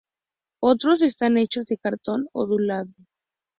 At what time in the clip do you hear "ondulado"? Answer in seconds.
2.33-2.91